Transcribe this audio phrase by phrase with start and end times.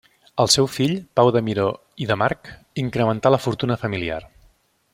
[0.43, 1.67] El seu fill, Pau de Miró
[2.05, 2.49] i de March,
[2.85, 4.19] incrementà la fortuna familiar.